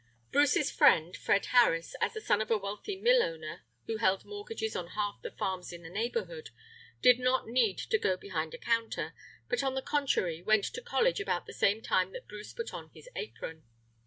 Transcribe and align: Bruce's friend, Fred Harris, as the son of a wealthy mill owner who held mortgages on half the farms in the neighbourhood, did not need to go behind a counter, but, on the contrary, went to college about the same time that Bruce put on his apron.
Bruce's 0.31 0.71
friend, 0.71 1.15
Fred 1.15 1.45
Harris, 1.53 1.95
as 2.01 2.15
the 2.15 2.21
son 2.21 2.41
of 2.41 2.49
a 2.49 2.57
wealthy 2.57 2.95
mill 2.95 3.21
owner 3.21 3.61
who 3.85 3.97
held 3.97 4.25
mortgages 4.25 4.75
on 4.75 4.87
half 4.97 5.21
the 5.21 5.29
farms 5.29 5.71
in 5.71 5.83
the 5.83 5.91
neighbourhood, 5.91 6.49
did 7.03 7.19
not 7.19 7.45
need 7.47 7.77
to 7.77 7.99
go 7.99 8.17
behind 8.17 8.55
a 8.55 8.57
counter, 8.57 9.13
but, 9.47 9.61
on 9.61 9.75
the 9.75 9.81
contrary, 9.83 10.41
went 10.41 10.65
to 10.65 10.81
college 10.81 11.19
about 11.19 11.45
the 11.45 11.53
same 11.53 11.83
time 11.83 12.13
that 12.13 12.27
Bruce 12.27 12.51
put 12.51 12.73
on 12.73 12.89
his 12.95 13.07
apron. 13.15 13.63